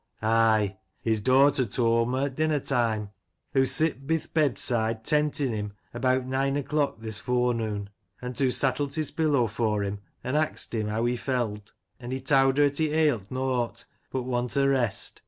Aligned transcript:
"Aye. 0.23 0.77
His 1.03 1.21
daughter 1.21 1.63
towd 1.63 2.07
mo 2.07 2.25
at 2.25 2.33
dinner 2.33 2.59
time. 2.59 3.11
Hoo 3.53 3.67
sit 3.67 4.07
bith 4.07 4.33
bedside, 4.33 5.03
tentin' 5.05 5.53
him, 5.53 5.73
abeawt 5.93 6.25
nine 6.25 6.57
o'clock 6.57 7.01
this 7.01 7.19
forenoon. 7.19 7.87
An' 8.19 8.33
hoo 8.35 8.49
sattle't 8.49 8.95
his 8.95 9.11
pillow 9.11 9.45
for 9.45 9.83
him, 9.83 9.99
and 10.23 10.35
axed 10.35 10.73
him 10.73 10.87
heaw 10.87 11.05
he 11.07 11.15
feld. 11.17 11.73
An' 11.99 12.09
he 12.09 12.19
towd 12.19 12.57
her 12.57 12.63
'at 12.63 12.79
he 12.79 12.89
ail't 12.89 13.29
nought 13.29 13.85
but 14.11 14.23
want 14.23 14.57
o' 14.57 14.65
rest. 14.67 15.19